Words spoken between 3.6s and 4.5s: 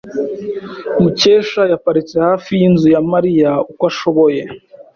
uko ashoboye.